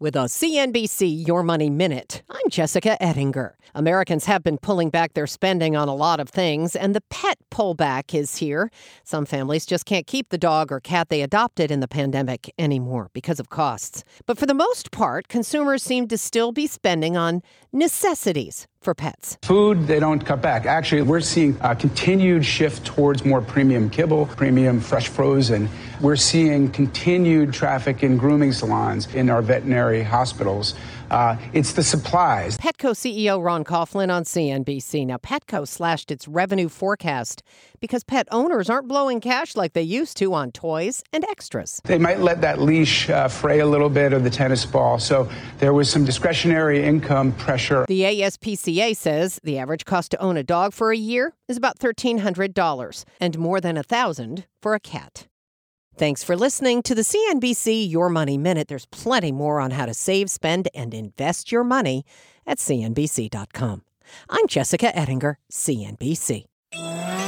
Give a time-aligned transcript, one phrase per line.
[0.00, 3.56] With a CNBC Your Money Minute, I'm Jessica Ettinger.
[3.74, 7.36] Americans have been pulling back their spending on a lot of things, and the pet
[7.50, 8.70] pullback is here.
[9.02, 13.10] Some families just can't keep the dog or cat they adopted in the pandemic anymore
[13.12, 14.04] because of costs.
[14.24, 17.42] But for the most part, consumers seem to still be spending on
[17.72, 19.38] necessities for pets.
[19.42, 20.66] Food, they don't cut back.
[20.66, 25.68] Actually, we're seeing a continued shift towards more premium kibble, premium fresh frozen.
[26.00, 30.74] We're seeing continued traffic in grooming salons in our veterinary hospitals.
[31.10, 32.56] Uh, it's the supplies.
[32.58, 35.06] Petco CEO Ron Coughlin on CNBC.
[35.06, 37.42] Now, Petco slashed its revenue forecast
[37.80, 41.80] because pet owners aren't blowing cash like they used to on toys and extras.
[41.84, 44.98] They might let that leash uh, fray a little bit of the tennis ball.
[44.98, 47.86] So there was some discretionary income pressure.
[47.88, 51.78] The ASPCA says the average cost to own a dog for a year is about
[51.78, 55.26] $1,300 and more than 1000 for a cat.
[55.96, 58.68] Thanks for listening to the CNBC Your Money Minute.
[58.68, 62.04] There's plenty more on how to save, spend, and invest your money
[62.46, 63.82] at CNBC.com.
[64.30, 66.44] I'm Jessica Ettinger, CNBC.